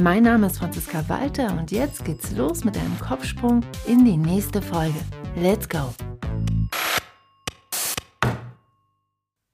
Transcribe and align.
Mein 0.00 0.22
Name 0.22 0.46
ist 0.46 0.58
Franziska 0.58 1.08
Walter 1.08 1.58
und 1.58 1.72
jetzt 1.72 2.04
geht's 2.04 2.30
los 2.30 2.62
mit 2.62 2.76
einem 2.76 2.96
Kopfsprung 3.00 3.64
in 3.84 4.04
die 4.04 4.16
nächste 4.16 4.62
Folge. 4.62 4.98
Let's 5.34 5.68
go! 5.68 5.92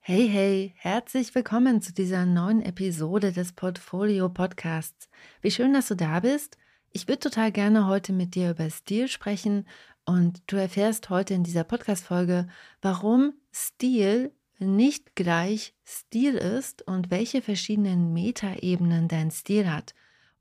Hey, 0.01 0.29
hey, 0.29 0.75
herzlich 0.77 1.35
willkommen 1.35 1.81
zu 1.81 1.95
dieser 1.95 2.27
neuen 2.27 2.61
Episode 2.61 3.33
des 3.33 3.55
Portfolio 3.55 4.29
Podcasts. 4.29 5.09
Wie 5.41 5.51
schön, 5.51 5.73
dass 5.73 5.89
du 5.89 5.97
da 5.97 6.21
bist. 6.21 6.59
Ich 6.91 7.09
würde 7.09 7.21
total 7.21 7.51
gerne 7.51 7.87
heute 7.87 8.13
mit 8.13 8.35
dir 8.35 8.51
über 8.51 8.69
Stil 8.69 9.09
sprechen 9.09 9.67
und 10.05 10.43
du 10.49 10.57
erfährst 10.57 11.09
heute 11.09 11.33
in 11.33 11.45
dieser 11.45 11.65
Podcast-Folge, 11.65 12.49
warum 12.83 13.33
Stil 13.51 14.31
nicht 14.59 15.17
gleich 15.17 15.75
Stil 15.87 16.35
ist 16.35 16.87
und 16.87 17.11
welche 17.11 17.41
verschiedenen 17.41 18.13
Metaebenen 18.13 19.09
dein 19.09 19.31
Stil 19.31 19.73
hat. 19.73 19.95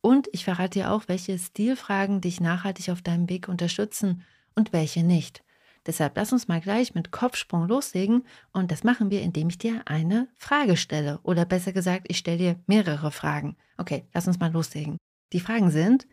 Und 0.05 0.27
ich 0.33 0.43
verrate 0.43 0.79
dir 0.79 0.91
auch, 0.91 1.03
welche 1.07 1.39
Stilfragen 1.39 2.19
dich 2.19 2.41
nachhaltig 2.41 2.89
auf 2.89 3.01
deinem 3.01 3.29
Weg 3.29 3.47
unterstützen 3.47 4.21
und 4.53 4.73
welche 4.73 5.01
nicht. 5.01 5.45
Deshalb 5.85 6.17
lass 6.17 6.33
uns 6.33 6.49
mal 6.49 6.59
gleich 6.59 6.93
mit 6.93 7.11
Kopfsprung 7.11 7.69
loslegen 7.69 8.25
und 8.51 8.69
das 8.69 8.83
machen 8.83 9.11
wir, 9.11 9.21
indem 9.21 9.47
ich 9.47 9.59
dir 9.59 9.81
eine 9.85 10.27
Frage 10.35 10.75
stelle. 10.75 11.21
Oder 11.23 11.45
besser 11.45 11.71
gesagt, 11.71 12.07
ich 12.09 12.17
stelle 12.17 12.37
dir 12.37 12.59
mehrere 12.67 13.11
Fragen. 13.11 13.55
Okay, 13.77 14.05
lass 14.13 14.27
uns 14.27 14.39
mal 14.39 14.51
loslegen. 14.51 14.97
Die 15.31 15.39
Fragen 15.39 15.71
sind, 15.71 16.05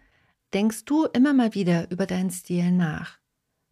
denkst 0.54 0.84
du 0.84 1.06
immer 1.06 1.34
mal 1.34 1.54
wieder 1.54 1.90
über 1.90 2.06
deinen 2.06 2.30
Stil 2.30 2.70
nach? 2.70 3.18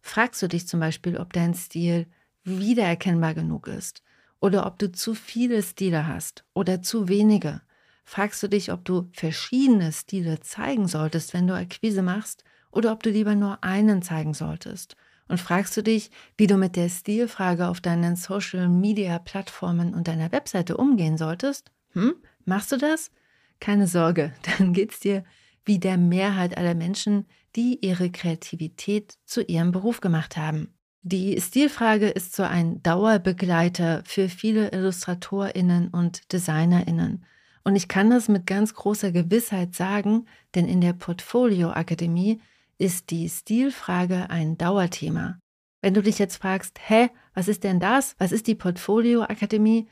Fragst 0.01 0.41
du 0.41 0.49
dich 0.49 0.67
zum 0.67 0.81
Beispiel, 0.81 1.17
ob 1.17 1.31
dein 1.31 1.53
Stil 1.53 2.07
wiedererkennbar 2.43 3.35
genug 3.35 3.67
ist? 3.67 4.03
Oder 4.41 4.65
ob 4.65 4.79
du 4.79 4.91
zu 4.91 5.15
viele 5.15 5.63
Stile 5.63 6.07
hast 6.07 6.43
oder 6.53 6.81
zu 6.81 7.07
wenige? 7.07 7.61
Fragst 8.09 8.41
du 8.41 8.47
dich, 8.47 8.71
ob 8.71 8.85
du 8.85 9.07
verschiedene 9.13 9.91
Stile 9.91 10.39
zeigen 10.39 10.87
solltest, 10.87 11.35
wenn 11.35 11.45
du 11.45 11.53
Akquise 11.53 12.01
machst, 12.01 12.43
oder 12.71 12.91
ob 12.91 13.03
du 13.03 13.11
lieber 13.11 13.35
nur 13.35 13.63
einen 13.63 14.01
zeigen 14.01 14.33
solltest? 14.33 14.95
Und 15.27 15.39
fragst 15.39 15.77
du 15.77 15.83
dich, 15.83 16.09
wie 16.35 16.47
du 16.47 16.57
mit 16.57 16.75
der 16.75 16.89
Stilfrage 16.89 17.67
auf 17.67 17.81
deinen 17.81 18.15
Social-Media-Plattformen 18.15 19.93
und 19.93 20.07
deiner 20.07 20.31
Webseite 20.31 20.75
umgehen 20.75 21.19
solltest? 21.19 21.71
Hm? 21.91 22.15
Machst 22.45 22.71
du 22.71 22.77
das? 22.77 23.11
Keine 23.59 23.85
Sorge, 23.85 24.33
dann 24.57 24.73
geht's 24.73 24.99
dir 24.99 25.23
wie 25.63 25.77
der 25.77 25.97
Mehrheit 25.97 26.57
aller 26.57 26.73
Menschen, 26.73 27.27
die 27.55 27.77
ihre 27.85 28.09
Kreativität 28.09 29.19
zu 29.25 29.43
ihrem 29.43 29.71
Beruf 29.71 30.01
gemacht 30.01 30.35
haben. 30.35 30.73
Die 31.03 31.39
Stilfrage 31.39 32.09
ist 32.09 32.35
so 32.35 32.41
ein 32.41 32.81
Dauerbegleiter 32.81 34.01
für 34.03 34.29
viele 34.29 34.71
Illustratorinnen 34.71 35.89
und 35.89 36.33
Designerinnen. 36.33 37.23
Und 37.63 37.75
ich 37.75 37.87
kann 37.87 38.09
das 38.09 38.27
mit 38.27 38.45
ganz 38.45 38.73
großer 38.73 39.11
Gewissheit 39.11 39.75
sagen, 39.75 40.25
denn 40.55 40.67
in 40.67 40.81
der 40.81 40.93
Portfolio 40.93 41.71
Akademie 41.71 42.41
ist 42.77 43.09
die 43.09 43.29
Stilfrage 43.29 44.29
ein 44.29 44.57
Dauerthema. 44.57 45.39
Wenn 45.81 45.93
du 45.93 46.01
dich 46.01 46.19
jetzt 46.19 46.37
fragst, 46.37 46.79
hä, 46.87 47.09
was 47.33 47.47
ist 47.47 47.63
denn 47.63 47.79
das? 47.79 48.15
Was 48.17 48.31
ist 48.31 48.47
die 48.47 48.55
Portfolio 48.55 49.23
Akademie? 49.23 49.87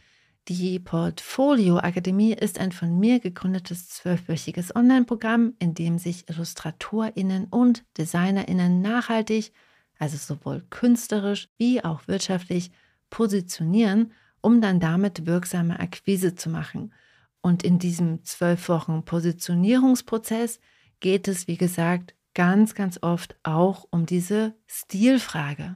Die 0.47 0.79
Portfolio 0.79 1.77
Akademie 1.77 2.33
ist 2.33 2.59
ein 2.59 2.71
von 2.71 2.97
mir 2.97 3.19
gegründetes 3.19 3.89
zwölfwöchiges 3.89 4.73
Online-Programm, 4.73 5.53
in 5.59 5.73
dem 5.73 5.97
sich 5.97 6.29
IllustratorInnen 6.29 7.45
und 7.45 7.83
DesignerInnen 7.97 8.81
nachhaltig, 8.81 9.51
also 9.99 10.15
sowohl 10.15 10.63
künstlerisch 10.69 11.49
wie 11.57 11.83
auch 11.83 12.07
wirtschaftlich, 12.07 12.71
positionieren, 13.09 14.13
um 14.41 14.61
dann 14.61 14.79
damit 14.79 15.25
wirksame 15.25 15.79
Akquise 15.79 16.35
zu 16.35 16.49
machen. 16.49 16.93
Und 17.41 17.63
in 17.63 17.79
diesem 17.79 18.23
zwölf 18.23 18.67
Wochen 18.69 19.03
Positionierungsprozess 19.03 20.59
geht 20.99 21.27
es, 21.27 21.47
wie 21.47 21.57
gesagt, 21.57 22.15
ganz, 22.33 22.75
ganz 22.75 22.99
oft 23.01 23.35
auch 23.43 23.87
um 23.89 24.05
diese 24.05 24.53
Stilfrage. 24.67 25.75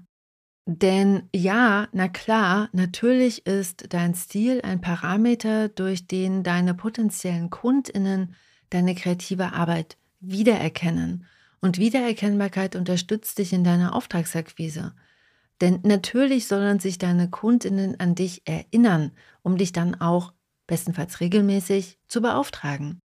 Denn 0.65 1.23
ja, 1.33 1.87
na 1.91 2.07
klar, 2.07 2.69
natürlich 2.71 3.45
ist 3.47 3.85
dein 3.89 4.13
Stil 4.13 4.61
ein 4.61 4.79
Parameter, 4.79 5.69
durch 5.69 6.07
den 6.07 6.43
deine 6.43 6.73
potenziellen 6.73 7.49
Kundinnen 7.49 8.35
deine 8.69 8.95
kreative 8.95 9.53
Arbeit 9.53 9.97
wiedererkennen. 10.19 11.25
Und 11.61 11.77
Wiedererkennbarkeit 11.77 12.75
unterstützt 12.75 13.37
dich 13.37 13.53
in 13.53 13.63
deiner 13.63 13.95
Auftragsakquise. 13.95 14.93
Denn 15.61 15.79
natürlich 15.83 16.47
sollen 16.47 16.79
sich 16.79 16.97
deine 16.97 17.29
Kundinnen 17.29 17.99
an 17.99 18.15
dich 18.15 18.41
erinnern, 18.45 19.11
um 19.43 19.57
dich 19.57 19.71
dann 19.71 19.99
auch 19.99 20.33
bestenfalls 20.71 21.19
regelmäßig 21.19 21.99
zu 22.07 22.21
beauftragen. 22.21 23.01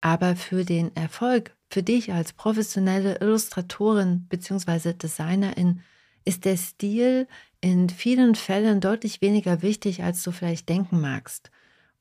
Aber 0.00 0.36
für 0.36 0.64
den 0.64 0.96
Erfolg 0.96 1.54
für 1.68 1.82
dich 1.82 2.14
als 2.14 2.32
professionelle 2.32 3.20
Illustratorin 3.20 4.26
bzw. 4.30 4.94
Designerin 4.94 5.82
ist 6.24 6.46
der 6.46 6.56
Stil 6.56 7.28
in 7.60 7.90
vielen 7.90 8.36
Fällen 8.36 8.80
deutlich 8.80 9.20
weniger 9.20 9.60
wichtig, 9.60 10.02
als 10.02 10.22
du 10.22 10.30
vielleicht 10.32 10.70
denken 10.70 11.02
magst. 11.02 11.50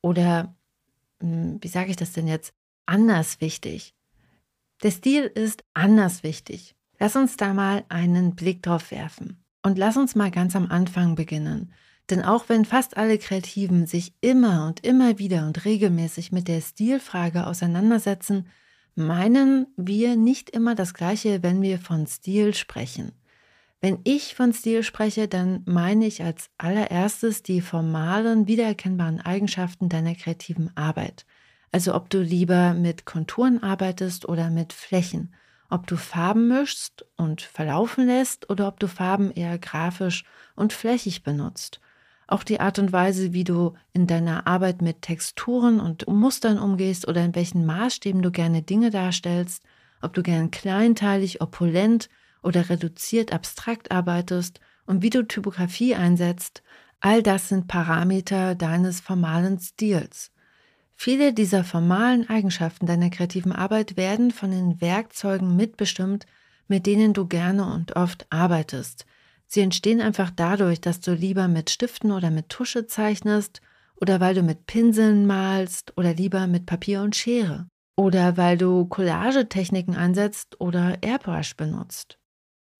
Oder, 0.02 0.56
hm, 1.20 1.58
wie 1.62 1.68
sage 1.68 1.90
ich 1.90 1.98
das 1.98 2.14
denn 2.14 2.28
jetzt, 2.28 2.54
anders 2.86 3.42
wichtig. 3.42 3.94
Der 4.84 4.92
Stil 4.92 5.24
ist 5.26 5.66
anders 5.74 6.24
wichtig. 6.24 6.76
Lass 6.98 7.18
uns 7.18 7.36
da 7.36 7.54
mal 7.54 7.84
einen 7.90 8.36
Blick 8.36 8.64
drauf 8.64 8.92
werfen. 8.92 9.44
Und 9.64 9.78
lass 9.78 9.98
uns 9.98 10.16
mal 10.16 10.32
ganz 10.32 10.56
am 10.56 10.72
Anfang 10.72 11.16
beginnen. 11.16 11.74
Denn 12.10 12.24
auch 12.24 12.50
wenn 12.50 12.66
fast 12.66 12.98
alle 12.98 13.20
Kreativen 13.20 13.86
sich 13.86 14.14
immer 14.22 14.66
und 14.66 14.86
immer 14.86 15.20
wieder 15.20 15.46
und 15.46 15.66
regelmäßig 15.66 16.32
mit 16.32 16.48
der 16.48 16.62
Stilfrage 16.62 17.46
auseinandersetzen, 17.46 18.48
meinen 18.96 19.68
wir 19.78 20.16
nicht 20.16 20.50
immer 20.50 20.74
das 20.74 20.94
Gleiche, 20.94 21.44
wenn 21.44 21.62
wir 21.62 21.78
von 21.78 22.08
Stil 22.08 22.56
sprechen. 22.56 23.12
Wenn 23.80 24.00
ich 24.04 24.36
von 24.36 24.52
Stil 24.54 24.84
spreche, 24.84 25.28
dann 25.28 25.62
meine 25.66 26.06
ich 26.06 26.24
als 26.24 26.50
allererstes 26.58 27.44
die 27.44 27.62
formalen, 27.62 28.48
wiedererkennbaren 28.48 29.22
Eigenschaften 29.22 29.88
deiner 29.88 30.16
kreativen 30.16 30.76
Arbeit. 30.76 31.26
Also 31.72 31.94
ob 31.94 32.10
du 32.10 32.20
lieber 32.20 32.74
mit 32.74 33.06
Konturen 33.06 33.62
arbeitest 33.62 34.28
oder 34.28 34.50
mit 34.50 34.74
Flächen, 34.74 35.34
ob 35.70 35.86
du 35.86 35.96
Farben 35.96 36.48
mischst 36.48 37.06
und 37.16 37.42
verlaufen 37.42 38.08
lässt 38.08 38.50
oder 38.50 38.68
ob 38.68 38.80
du 38.80 38.88
Farben 38.88 39.32
eher 39.32 39.60
grafisch 39.60 40.26
und 40.56 40.74
flächig 40.74 41.24
benutzt 41.24 41.80
auch 42.32 42.44
die 42.44 42.60
Art 42.60 42.80
und 42.80 42.92
Weise, 42.92 43.34
wie 43.34 43.44
du 43.44 43.74
in 43.94 44.08
deiner 44.08 44.48
Arbeit 44.48 44.82
mit 44.82 45.02
Texturen 45.02 45.80
und 45.80 46.08
Mustern 46.08 46.60
umgehst 46.60 47.08
oder 47.08 47.24
in 47.24 47.36
welchen 47.36 47.66
Maßstäben 47.66 48.22
du 48.22 48.32
gerne 48.32 48.62
Dinge 48.62 48.92
darstellst, 48.92 49.64
ob 50.02 50.14
du 50.14 50.24
gern 50.24 50.52
kleinteilig, 50.52 51.42
opulent 51.42 52.10
oder 52.44 52.70
reduziert 52.70 53.34
abstrakt 53.34 53.92
arbeitest 53.92 54.60
und 54.86 55.02
wie 55.02 55.10
du 55.10 55.24
Typografie 55.24 55.96
einsetzt, 55.96 56.64
all 57.00 57.24
das 57.24 57.50
sind 57.50 57.68
Parameter 57.68 58.56
deines 58.56 59.02
formalen 59.02 59.60
Stils. 59.60 60.32
Viele 60.96 61.34
dieser 61.34 61.64
formalen 61.64 62.30
Eigenschaften 62.30 62.86
deiner 62.86 63.10
kreativen 63.10 63.54
Arbeit 63.54 63.96
werden 63.98 64.32
von 64.32 64.52
den 64.52 64.82
Werkzeugen 64.82 65.56
mitbestimmt, 65.56 66.26
mit 66.68 66.86
denen 66.86 67.14
du 67.14 67.26
gerne 67.26 67.72
und 67.74 67.96
oft 67.96 68.28
arbeitest. 68.30 69.06
Sie 69.52 69.62
entstehen 69.62 70.00
einfach 70.00 70.30
dadurch, 70.30 70.80
dass 70.80 71.00
du 71.00 71.12
lieber 71.12 71.48
mit 71.48 71.72
Stiften 71.72 72.12
oder 72.12 72.30
mit 72.30 72.50
Tusche 72.50 72.86
zeichnest 72.86 73.62
oder 74.00 74.20
weil 74.20 74.36
du 74.36 74.44
mit 74.44 74.68
Pinseln 74.68 75.26
malst 75.26 75.98
oder 75.98 76.14
lieber 76.14 76.46
mit 76.46 76.68
Papier 76.68 77.02
und 77.02 77.16
Schere 77.16 77.68
oder 77.98 78.38
weil 78.38 78.60
du 78.60 78.86
Collagetechniken 78.86 79.96
einsetzt 79.96 80.62
oder 80.62 81.02
Airbrush 81.02 81.58
benutzt. 81.58 82.20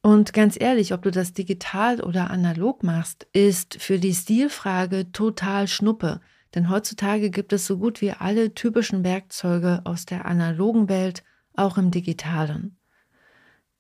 Und 0.04 0.32
ganz 0.32 0.58
ehrlich, 0.62 0.94
ob 0.94 1.02
du 1.02 1.10
das 1.10 1.34
digital 1.34 2.02
oder 2.02 2.30
analog 2.30 2.84
machst, 2.84 3.28
ist 3.34 3.82
für 3.82 3.98
die 3.98 4.14
Stilfrage 4.14 5.12
total 5.12 5.68
Schnuppe, 5.68 6.22
denn 6.54 6.70
heutzutage 6.70 7.32
gibt 7.32 7.52
es 7.52 7.66
so 7.66 7.80
gut 7.80 8.00
wie 8.00 8.12
alle 8.12 8.54
typischen 8.54 9.04
Werkzeuge 9.04 9.82
aus 9.86 10.06
der 10.06 10.26
analogen 10.26 10.88
Welt 10.88 11.24
auch 11.56 11.80
im 11.80 11.90
digitalen. 11.90 12.78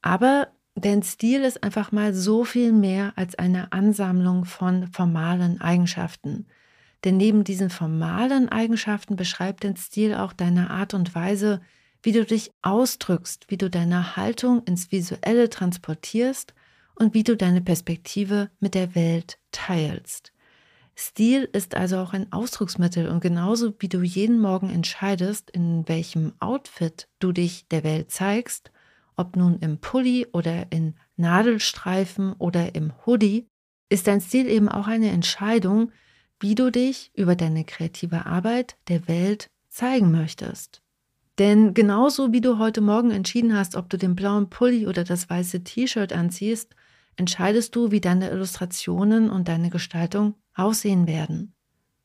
Aber 0.02 0.48
denn 0.86 1.04
Stil 1.04 1.42
ist 1.42 1.64
einfach 1.64 1.92
mal 1.92 2.14
so 2.14 2.44
viel 2.44 2.72
mehr 2.72 3.14
als 3.16 3.36
eine 3.36 3.72
Ansammlung 3.72 4.46
von 4.46 4.88
formalen 4.88 5.62
Eigenschaften. 5.62 6.48
Denn 7.04 7.18
neben 7.18 7.44
diesen 7.44 7.70
formalen 7.70 8.50
Eigenschaften 8.50 9.16
beschreibt 9.16 9.64
dein 9.64 9.78
Stil 9.78 10.14
auch 10.16 10.34
deine 10.34 10.70
Art 10.70 10.94
und 10.94 11.16
Weise, 11.16 11.62
wie 12.04 12.12
du 12.12 12.26
dich 12.26 12.52
ausdrückst, 12.62 13.46
wie 13.50 13.58
du 13.58 13.70
deine 13.70 14.16
Haltung 14.16 14.64
ins 14.64 14.92
Visuelle 14.92 15.50
transportierst 15.50 16.54
und 16.96 17.14
wie 17.14 17.24
du 17.24 17.36
deine 17.36 17.62
Perspektive 17.62 18.50
mit 18.60 18.76
der 18.76 18.96
Welt 18.96 19.40
teilst. 19.52 20.34
Stil 20.96 21.48
ist 21.54 21.76
also 21.76 21.98
auch 21.98 22.12
ein 22.12 22.32
Ausdrucksmittel 22.34 23.08
und 23.08 23.22
genauso 23.22 23.74
wie 23.80 23.88
du 23.88 24.02
jeden 24.02 24.42
Morgen 24.42 24.70
entscheidest, 24.70 25.50
in 25.50 25.88
welchem 25.88 26.34
Outfit 26.40 27.08
du 27.20 27.32
dich 27.32 27.68
der 27.70 27.86
Welt 27.86 28.12
zeigst, 28.12 28.72
ob 29.20 29.36
nun 29.36 29.60
im 29.60 29.80
Pulli 29.80 30.26
oder 30.32 30.72
in 30.72 30.96
Nadelstreifen 31.18 32.34
oder 32.34 32.74
im 32.74 32.94
Hoodie, 33.06 33.50
ist 33.90 34.08
dein 34.08 34.22
Stil 34.22 34.48
eben 34.48 34.70
auch 34.70 34.88
eine 34.88 35.10
Entscheidung, 35.10 35.92
wie 36.40 36.56
du 36.56 36.72
dich 36.72 37.12
über 37.16 37.36
deine 37.36 37.66
kreative 37.66 38.26
Arbeit 38.26 38.78
der 38.88 39.10
Welt 39.10 39.50
zeigen 39.68 40.10
möchtest. 40.10 40.82
Denn 41.38 41.74
genauso 41.74 42.32
wie 42.32 42.40
du 42.40 42.60
heute 42.60 42.80
Morgen 42.80 43.12
entschieden 43.12 43.56
hast, 43.56 43.76
ob 43.76 43.90
du 43.90 43.98
den 43.98 44.16
blauen 44.16 44.50
Pulli 44.50 44.88
oder 44.88 45.04
das 45.04 45.30
weiße 45.30 45.64
T-Shirt 45.66 46.14
anziehst, 46.14 46.76
entscheidest 47.18 47.76
du, 47.76 47.92
wie 47.92 48.02
deine 48.02 48.30
Illustrationen 48.30 49.30
und 49.30 49.50
deine 49.50 49.70
Gestaltung 49.70 50.36
aussehen 50.54 51.08
werden. 51.08 51.54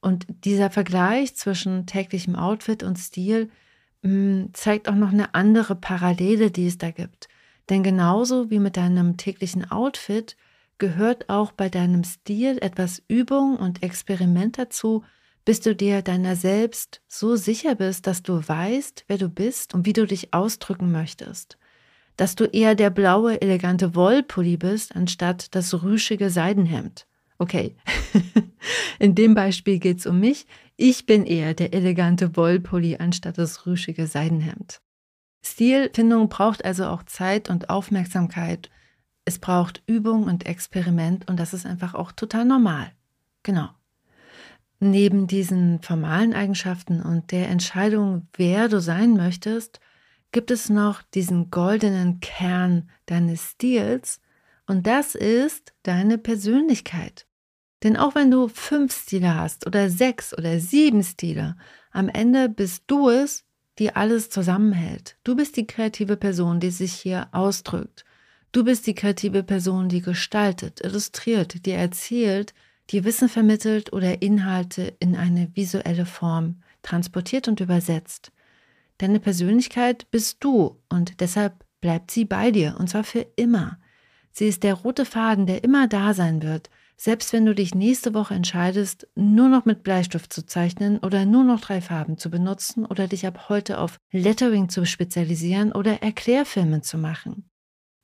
Und 0.00 0.26
dieser 0.44 0.70
Vergleich 0.70 1.36
zwischen 1.36 1.86
täglichem 1.86 2.34
Outfit 2.34 2.82
und 2.82 2.98
Stil 2.98 3.50
zeigt 4.52 4.88
auch 4.88 4.94
noch 4.94 5.12
eine 5.12 5.34
andere 5.34 5.74
Parallele, 5.74 6.50
die 6.50 6.66
es 6.66 6.78
da 6.78 6.90
gibt. 6.90 7.28
Denn 7.70 7.82
genauso 7.82 8.50
wie 8.50 8.58
mit 8.58 8.76
deinem 8.76 9.16
täglichen 9.16 9.70
Outfit 9.70 10.36
gehört 10.78 11.28
auch 11.30 11.52
bei 11.52 11.68
deinem 11.68 12.04
Stil 12.04 12.58
etwas 12.60 13.02
Übung 13.08 13.56
und 13.56 13.82
Experiment 13.82 14.58
dazu, 14.58 15.04
bis 15.44 15.60
du 15.60 15.74
dir 15.74 16.02
deiner 16.02 16.36
selbst 16.36 17.00
so 17.08 17.36
sicher 17.36 17.74
bist, 17.74 18.06
dass 18.06 18.22
du 18.22 18.46
weißt, 18.46 19.04
wer 19.08 19.18
du 19.18 19.28
bist 19.28 19.74
und 19.74 19.86
wie 19.86 19.92
du 19.92 20.06
dich 20.06 20.34
ausdrücken 20.34 20.90
möchtest. 20.90 21.58
Dass 22.16 22.34
du 22.34 22.44
eher 22.44 22.74
der 22.74 22.90
blaue, 22.90 23.40
elegante 23.40 23.94
Wollpulli 23.94 24.56
bist, 24.56 24.94
anstatt 24.94 25.54
das 25.54 25.82
rüschige 25.82 26.30
Seidenhemd. 26.30 27.06
Okay, 27.44 27.76
in 28.98 29.14
dem 29.14 29.34
Beispiel 29.34 29.78
geht 29.78 29.98
es 29.98 30.06
um 30.06 30.18
mich. 30.18 30.46
Ich 30.78 31.04
bin 31.04 31.26
eher 31.26 31.52
der 31.52 31.74
elegante 31.74 32.38
Wollpulli 32.38 32.96
anstatt 32.96 33.36
das 33.36 33.66
rüschige 33.66 34.06
Seidenhemd. 34.06 34.80
Stilfindung 35.44 36.30
braucht 36.30 36.64
also 36.64 36.86
auch 36.86 37.02
Zeit 37.02 37.50
und 37.50 37.68
Aufmerksamkeit. 37.68 38.70
Es 39.26 39.38
braucht 39.38 39.82
Übung 39.86 40.24
und 40.24 40.46
Experiment 40.46 41.28
und 41.28 41.38
das 41.38 41.52
ist 41.52 41.66
einfach 41.66 41.92
auch 41.92 42.12
total 42.12 42.46
normal. 42.46 42.90
Genau. 43.42 43.68
Neben 44.80 45.26
diesen 45.26 45.82
formalen 45.82 46.32
Eigenschaften 46.32 47.02
und 47.02 47.30
der 47.30 47.50
Entscheidung, 47.50 48.26
wer 48.38 48.70
du 48.70 48.80
sein 48.80 49.18
möchtest, 49.18 49.80
gibt 50.32 50.50
es 50.50 50.70
noch 50.70 51.02
diesen 51.02 51.50
goldenen 51.50 52.20
Kern 52.20 52.88
deines 53.04 53.50
Stils 53.50 54.22
und 54.66 54.86
das 54.86 55.14
ist 55.14 55.74
deine 55.82 56.16
Persönlichkeit. 56.16 57.26
Denn 57.84 57.98
auch 57.98 58.14
wenn 58.14 58.30
du 58.30 58.48
fünf 58.48 58.96
Stile 58.96 59.36
hast 59.36 59.66
oder 59.66 59.90
sechs 59.90 60.36
oder 60.36 60.58
sieben 60.58 61.04
Stile, 61.04 61.54
am 61.92 62.08
Ende 62.08 62.48
bist 62.48 62.84
du 62.86 63.10
es, 63.10 63.44
die 63.78 63.94
alles 63.94 64.30
zusammenhält. 64.30 65.16
Du 65.22 65.36
bist 65.36 65.56
die 65.56 65.66
kreative 65.66 66.16
Person, 66.16 66.60
die 66.60 66.70
sich 66.70 66.94
hier 66.94 67.28
ausdrückt. 67.32 68.04
Du 68.52 68.64
bist 68.64 68.86
die 68.86 68.94
kreative 68.94 69.42
Person, 69.42 69.88
die 69.88 70.00
gestaltet, 70.00 70.80
illustriert, 70.82 71.66
die 71.66 71.72
erzählt, 71.72 72.54
die 72.90 73.04
Wissen 73.04 73.28
vermittelt 73.28 73.92
oder 73.92 74.22
Inhalte 74.22 74.94
in 74.98 75.14
eine 75.14 75.50
visuelle 75.54 76.06
Form 76.06 76.62
transportiert 76.82 77.48
und 77.48 77.60
übersetzt. 77.60 78.32
Deine 78.98 79.20
Persönlichkeit 79.20 80.10
bist 80.10 80.38
du 80.40 80.80
und 80.88 81.20
deshalb 81.20 81.64
bleibt 81.80 82.10
sie 82.10 82.24
bei 82.24 82.50
dir 82.50 82.76
und 82.78 82.88
zwar 82.88 83.04
für 83.04 83.26
immer. 83.36 83.78
Sie 84.32 84.46
ist 84.46 84.62
der 84.62 84.74
rote 84.74 85.04
Faden, 85.04 85.46
der 85.46 85.64
immer 85.64 85.86
da 85.88 86.14
sein 86.14 86.42
wird, 86.42 86.70
selbst 86.96 87.32
wenn 87.32 87.44
du 87.44 87.54
dich 87.54 87.74
nächste 87.74 88.14
Woche 88.14 88.34
entscheidest, 88.34 89.08
nur 89.14 89.48
noch 89.48 89.64
mit 89.64 89.82
Bleistift 89.82 90.32
zu 90.32 90.46
zeichnen 90.46 90.98
oder 90.98 91.26
nur 91.26 91.44
noch 91.44 91.60
drei 91.60 91.80
Farben 91.80 92.18
zu 92.18 92.30
benutzen 92.30 92.86
oder 92.86 93.08
dich 93.08 93.26
ab 93.26 93.48
heute 93.48 93.78
auf 93.78 93.98
Lettering 94.10 94.68
zu 94.68 94.86
spezialisieren 94.86 95.72
oder 95.72 96.02
Erklärfilme 96.02 96.82
zu 96.82 96.98
machen. 96.98 97.50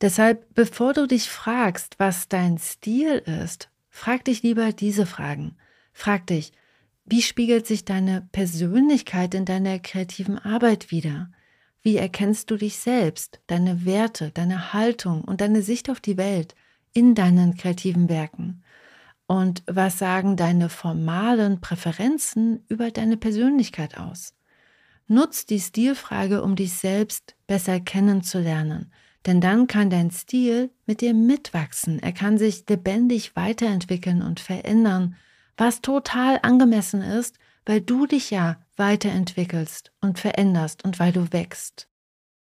Deshalb, 0.00 0.54
bevor 0.54 0.94
du 0.94 1.06
dich 1.06 1.28
fragst, 1.28 1.98
was 1.98 2.28
dein 2.28 2.58
Stil 2.58 3.18
ist, 3.42 3.70
frag 3.90 4.24
dich 4.24 4.42
lieber 4.42 4.72
diese 4.72 5.06
Fragen. 5.06 5.56
Frag 5.92 6.26
dich, 6.26 6.52
wie 7.04 7.22
spiegelt 7.22 7.66
sich 7.66 7.84
deine 7.84 8.28
Persönlichkeit 8.32 9.34
in 9.34 9.44
deiner 9.44 9.78
kreativen 9.78 10.38
Arbeit 10.38 10.90
wider? 10.90 11.30
Wie 11.82 11.96
erkennst 11.96 12.50
du 12.50 12.56
dich 12.56 12.76
selbst, 12.76 13.40
deine 13.46 13.84
Werte, 13.84 14.30
deine 14.30 14.72
Haltung 14.72 15.22
und 15.22 15.40
deine 15.40 15.62
Sicht 15.62 15.90
auf 15.90 16.00
die 16.00 16.16
Welt 16.16 16.54
in 16.92 17.14
deinen 17.14 17.56
kreativen 17.56 18.08
Werken? 18.08 18.62
Und 19.26 19.62
was 19.66 19.98
sagen 19.98 20.36
deine 20.36 20.68
formalen 20.68 21.60
Präferenzen 21.60 22.64
über 22.68 22.90
deine 22.90 23.16
Persönlichkeit 23.16 23.96
aus? 23.96 24.34
Nutz 25.06 25.46
die 25.46 25.60
Stilfrage, 25.60 26.42
um 26.42 26.56
dich 26.56 26.72
selbst 26.72 27.36
besser 27.46 27.80
kennenzulernen, 27.80 28.92
denn 29.26 29.40
dann 29.40 29.66
kann 29.66 29.90
dein 29.90 30.10
Stil 30.10 30.70
mit 30.86 31.00
dir 31.00 31.14
mitwachsen. 31.14 31.98
Er 31.98 32.12
kann 32.12 32.38
sich 32.38 32.64
lebendig 32.68 33.36
weiterentwickeln 33.36 34.22
und 34.22 34.40
verändern, 34.40 35.16
was 35.56 35.80
total 35.80 36.38
angemessen 36.42 37.02
ist, 37.02 37.38
weil 37.66 37.80
du 37.80 38.06
dich 38.06 38.30
ja 38.30 38.60
weiterentwickelst 38.76 39.92
und 40.00 40.18
veränderst 40.18 40.84
und 40.84 40.98
weil 40.98 41.12
du 41.12 41.32
wächst. 41.32 41.88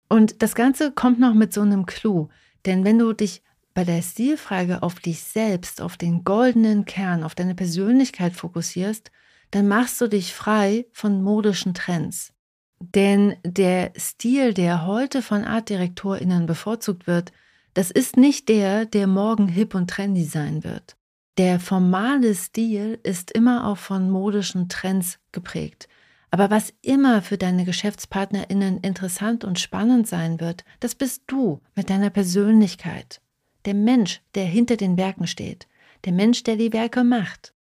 Und 0.08 0.42
das 0.42 0.56
Ganze 0.56 0.92
kommt 0.92 1.20
noch 1.20 1.34
mit 1.34 1.54
so 1.54 1.62
einem 1.62 1.86
Clou, 1.86 2.30
denn 2.66 2.86
wenn 2.86 3.00
du 3.00 3.14
dich 3.14 3.44
bei 3.78 3.84
der 3.84 4.02
Stilfrage 4.02 4.82
auf 4.82 5.00
dich 5.00 5.22
selbst, 5.22 5.84
auf 5.84 5.98
den 5.98 6.24
goldenen 6.24 6.86
Kern, 6.86 7.24
auf 7.24 7.36
deine 7.36 7.54
Persönlichkeit 7.54 8.34
fokussierst, 8.34 9.12
dann 9.52 9.68
machst 9.68 10.02
du 10.02 10.08
dich 10.08 10.34
frei 10.34 10.88
von 10.94 11.22
modischen 11.22 11.76
Trends. 11.76 12.34
Denn 12.80 13.36
der 13.46 13.92
Stil, 13.96 14.56
der 14.56 14.88
heute 14.88 15.22
von 15.22 15.44
Artdirektorinnen 15.44 16.48
bevorzugt 16.48 17.06
wird, 17.06 17.32
das 17.76 17.92
ist 17.92 18.18
nicht 18.18 18.50
der, 18.50 18.88
der 18.88 19.06
morgen 19.06 19.48
hip 19.48 19.76
und 19.76 19.92
trendy 19.92 20.24
sein 20.24 20.64
wird. 20.64 20.98
Der 21.38 21.60
formale 21.60 22.34
Stil 22.34 23.00
ist 23.04 23.30
immer 23.30 23.68
auch 23.68 23.78
von 23.78 24.10
modischen 24.10 24.70
Trends 24.70 25.20
geprägt. 25.32 25.88
Aber 26.32 26.50
was 26.50 26.74
immer 26.82 27.22
für 27.22 27.38
deine 27.38 27.64
Geschäftspartnerinnen 27.64 28.80
interessant 28.80 29.44
und 29.44 29.60
spannend 29.60 30.08
sein 30.08 30.40
wird, 30.40 30.66
das 30.80 30.96
bist 30.96 31.26
du 31.28 31.62
mit 31.76 31.92
deiner 31.92 32.10
Persönlichkeit 32.10 33.22
der 33.68 33.76
Mensch, 33.76 34.22
der 34.34 34.46
hinter 34.46 34.78
den 34.78 34.98
Werken 34.98 35.28
steht, 35.28 35.68
der 36.06 36.14
Mensch, 36.14 36.42
der 36.44 36.56
die 36.56 36.72
Werke 36.72 37.04
macht. 37.04 37.54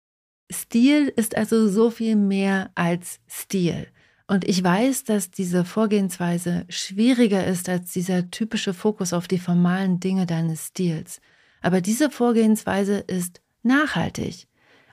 Stil 0.51 1.13
ist 1.17 1.37
also 1.37 1.69
so 1.69 1.91
viel 1.91 2.15
mehr 2.15 2.71
als 2.77 3.19
Stil. 3.29 3.89
Und 4.29 4.45
ich 4.49 4.63
weiß, 4.63 5.03
dass 5.03 5.33
diese 5.33 5.65
Vorgehensweise 5.65 6.65
schwieriger 6.69 7.45
ist 7.45 7.69
als 7.69 7.93
dieser 7.93 8.31
typische 8.31 8.73
Fokus 8.73 9.13
auf 9.13 9.27
die 9.27 9.41
formalen 9.41 9.99
Dinge 9.99 10.27
deines 10.27 10.69
Stils. 10.69 11.21
Aber 11.61 11.81
diese 11.81 12.09
Vorgehensweise 12.09 12.99
ist 12.99 13.43
nachhaltig. 13.65 14.47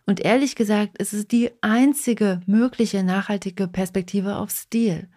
Und 0.08 0.20
ehrlich 0.20 0.56
gesagt, 0.56 0.98
ist 0.98 1.14
es 1.14 1.28
die 1.28 1.52
einzige 1.62 2.42
mögliche 2.48 3.04
nachhaltige 3.04 3.68
Perspektive 3.68 4.38
auf 4.38 4.50
Stil. 4.50 5.08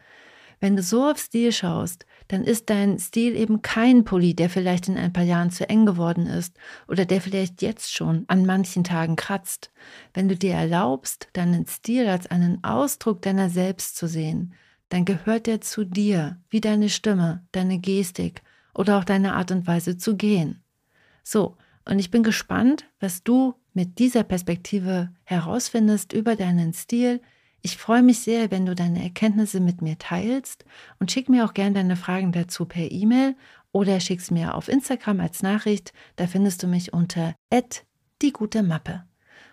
Wenn 0.60 0.76
du 0.76 0.82
so 0.82 1.10
auf 1.10 1.18
Stil 1.18 1.52
schaust, 1.52 2.04
dann 2.28 2.44
ist 2.44 2.70
dein 2.70 2.98
Stil 2.98 3.36
eben 3.36 3.62
kein 3.62 4.04
Pulli, 4.04 4.34
der 4.34 4.50
vielleicht 4.50 4.88
in 4.88 4.96
ein 4.96 5.12
paar 5.12 5.24
Jahren 5.24 5.50
zu 5.50 5.68
eng 5.68 5.86
geworden 5.86 6.26
ist 6.26 6.56
oder 6.88 7.04
der 7.04 7.20
vielleicht 7.20 7.62
jetzt 7.62 7.92
schon 7.92 8.24
an 8.28 8.46
manchen 8.46 8.84
Tagen 8.84 9.16
kratzt. 9.16 9.70
Wenn 10.14 10.28
du 10.28 10.36
dir 10.36 10.54
erlaubst, 10.54 11.28
deinen 11.32 11.66
Stil 11.66 12.08
als 12.08 12.26
einen 12.26 12.62
Ausdruck 12.64 13.22
deiner 13.22 13.50
selbst 13.50 13.96
zu 13.96 14.08
sehen, 14.08 14.54
dann 14.88 15.04
gehört 15.04 15.48
er 15.48 15.60
zu 15.60 15.84
dir, 15.84 16.40
wie 16.48 16.60
deine 16.60 16.88
Stimme, 16.88 17.44
deine 17.52 17.78
Gestik 17.78 18.42
oder 18.74 18.98
auch 18.98 19.04
deine 19.04 19.34
Art 19.34 19.50
und 19.50 19.66
Weise 19.66 19.96
zu 19.96 20.16
gehen. 20.16 20.62
So, 21.22 21.56
und 21.84 21.98
ich 21.98 22.10
bin 22.10 22.22
gespannt, 22.22 22.84
was 23.00 23.22
du 23.22 23.54
mit 23.72 23.98
dieser 23.98 24.24
Perspektive 24.24 25.10
herausfindest 25.24 26.12
über 26.12 26.34
deinen 26.34 26.72
Stil, 26.72 27.20
ich 27.62 27.76
freue 27.76 28.02
mich 28.02 28.20
sehr, 28.20 28.50
wenn 28.50 28.66
du 28.66 28.74
deine 28.74 29.02
Erkenntnisse 29.02 29.60
mit 29.60 29.82
mir 29.82 29.98
teilst 29.98 30.64
und 30.98 31.10
schick 31.10 31.28
mir 31.28 31.44
auch 31.44 31.54
gerne 31.54 31.74
deine 31.74 31.96
Fragen 31.96 32.32
dazu 32.32 32.64
per 32.64 32.90
E-Mail 32.90 33.34
oder 33.72 34.00
schick's 34.00 34.30
mir 34.30 34.54
auf 34.54 34.68
Instagram 34.68 35.20
als 35.20 35.42
Nachricht. 35.42 35.92
Da 36.16 36.26
findest 36.26 36.62
du 36.62 36.66
mich 36.66 36.92
unter 36.92 37.34
die 38.22 38.32
gute 38.32 38.62
Mappe. 38.62 39.04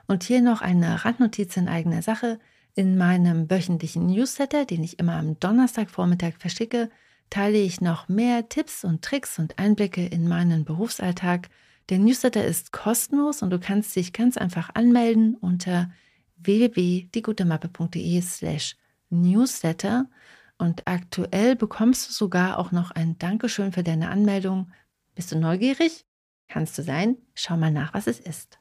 Und 0.08 0.24
hier 0.24 0.42
noch 0.42 0.62
eine 0.62 1.04
Randnotiz 1.04 1.58
in 1.58 1.68
eigener 1.68 2.02
Sache. 2.02 2.40
In 2.76 2.98
meinem 2.98 3.50
wöchentlichen 3.50 4.08
Newsletter, 4.08 4.66
den 4.66 4.84
ich 4.84 5.00
immer 5.00 5.14
am 5.16 5.40
Donnerstagvormittag 5.40 6.34
verschicke, 6.40 6.90
teile 7.30 7.58
ich 7.58 7.82
noch 7.82 8.10
mehr 8.10 8.48
Tipps 8.50 8.84
und 8.84 9.02
Tricks 9.02 9.40
und 9.40 9.60
Einblicke 9.60 10.06
in 10.06 10.28
meinen 10.28 10.66
Berufsalltag. 10.66 11.50
Der 11.90 12.00
Newsletter 12.00 12.46
ist 12.46 12.72
kostenlos 12.72 13.42
und 13.42 13.50
du 13.50 13.60
kannst 13.60 13.96
dich 13.96 14.14
ganz 14.14 14.38
einfach 14.38 14.70
anmelden 14.74 15.36
unter 15.36 15.92
www.diegutemappe.de 16.46 18.22
slash 18.22 18.76
newsletter 19.10 20.08
und 20.58 20.88
aktuell 20.88 21.56
bekommst 21.56 22.08
du 22.08 22.14
sogar 22.14 22.58
auch 22.58 22.72
noch 22.72 22.92
ein 22.92 23.18
Dankeschön 23.18 23.72
für 23.72 23.84
deine 23.84 24.10
Anmeldung. 24.10 24.72
Bist 25.16 25.32
du 25.32 25.38
neugierig? 25.38 26.06
Kannst 26.48 26.78
du 26.78 26.84
sein? 26.84 27.18
Schau 27.34 27.58
mal 27.58 27.72
nach, 27.72 27.94
was 27.94 28.08
es 28.08 28.20
ist. 28.20 28.60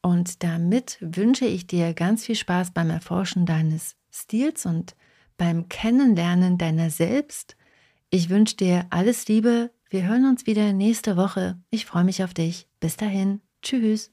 Und 0.00 0.42
damit 0.42 0.98
wünsche 1.00 1.44
ich 1.44 1.66
dir 1.66 1.92
ganz 1.92 2.24
viel 2.24 2.36
Spaß 2.36 2.72
beim 2.72 2.90
Erforschen 2.90 3.46
deines 3.46 3.96
Stils 4.10 4.64
und 4.66 4.94
beim 5.36 5.68
Kennenlernen 5.68 6.56
deiner 6.58 6.90
selbst. 6.90 7.56
Ich 8.10 8.30
wünsche 8.30 8.56
dir 8.56 8.86
alles 8.90 9.28
Liebe. 9.28 9.70
Wir 9.90 10.06
hören 10.06 10.26
uns 10.26 10.46
wieder 10.46 10.72
nächste 10.72 11.16
Woche. 11.16 11.58
Ich 11.70 11.86
freue 11.86 12.04
mich 12.04 12.22
auf 12.24 12.34
dich. 12.34 12.68
Bis 12.80 12.96
dahin. 12.96 13.40
Tschüss. 13.62 14.12